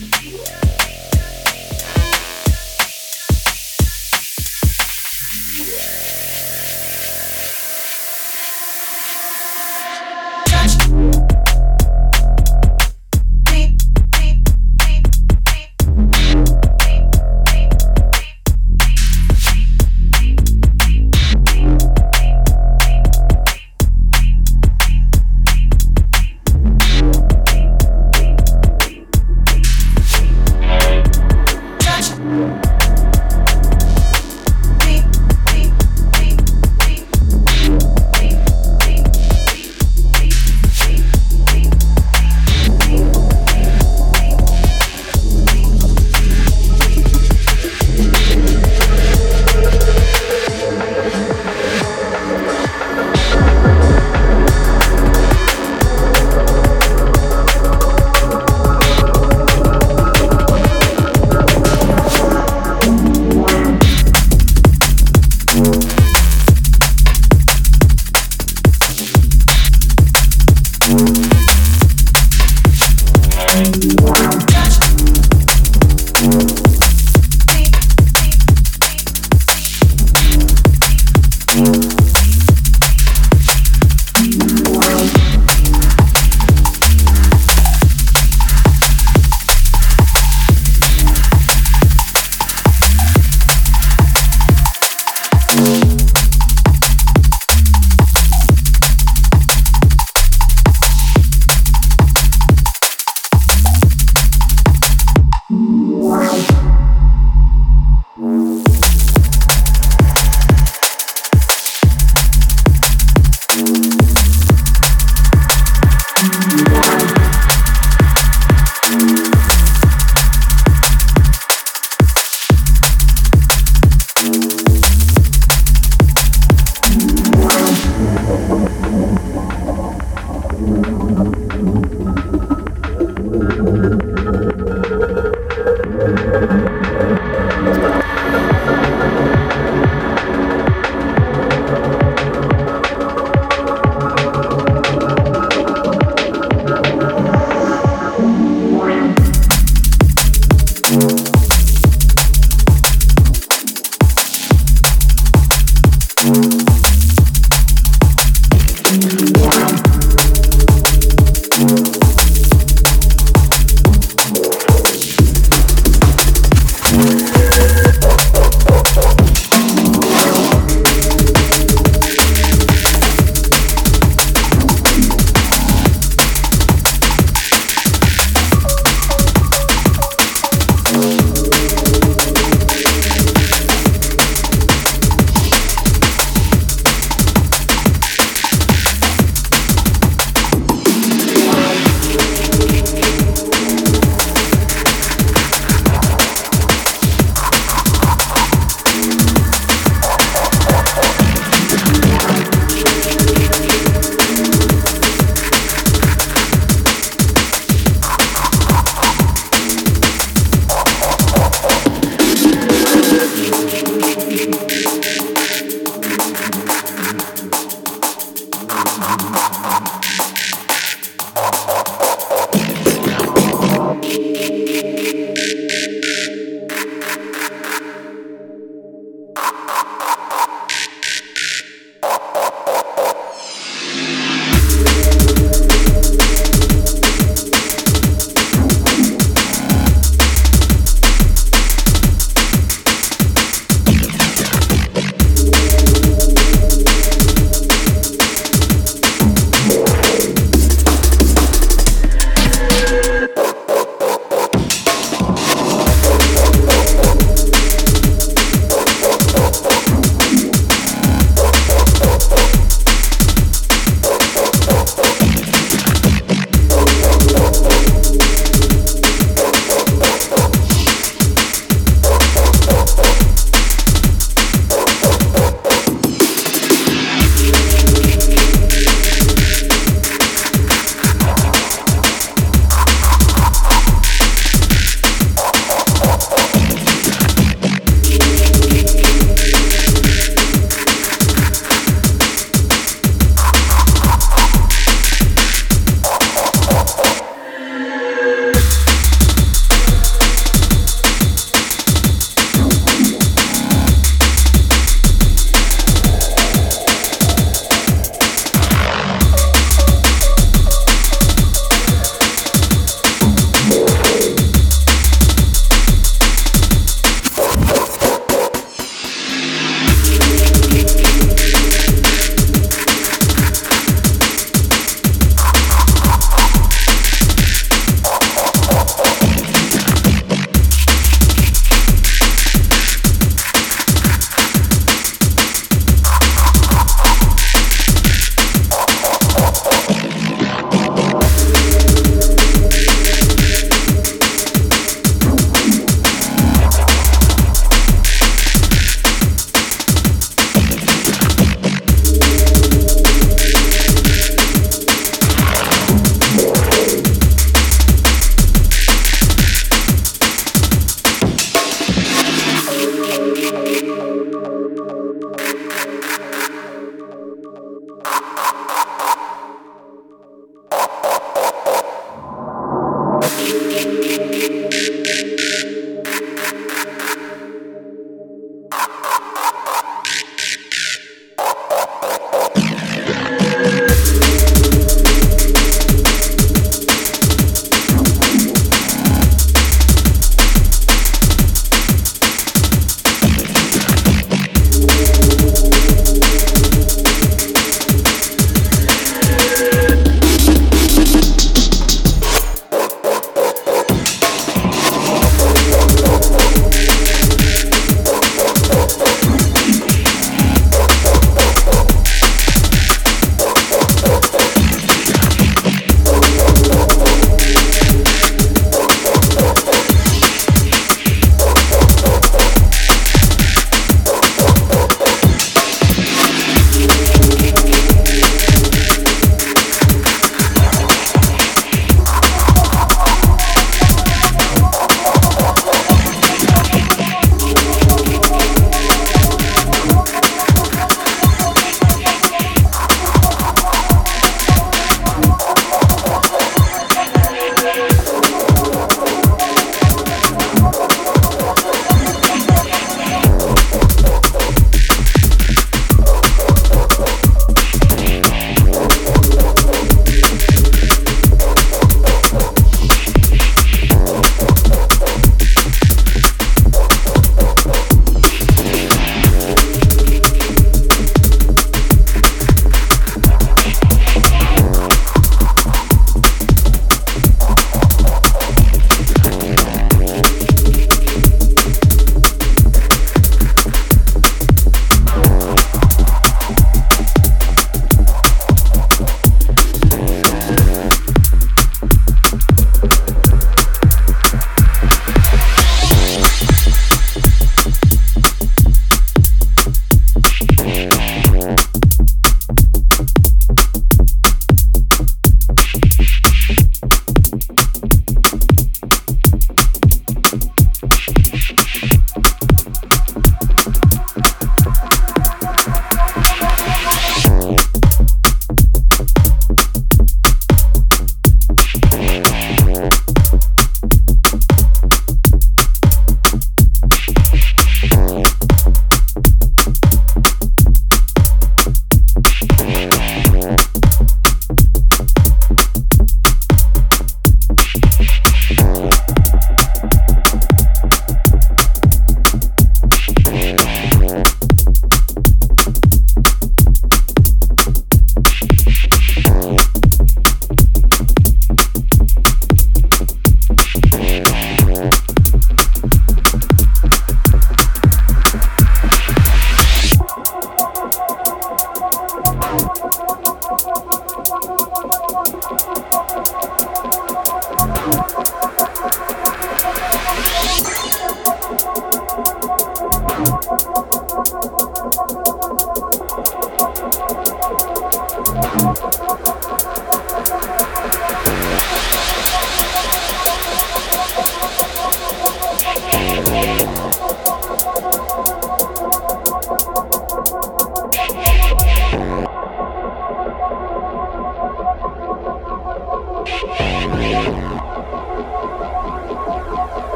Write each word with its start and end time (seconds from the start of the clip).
Yeah. 0.00 0.69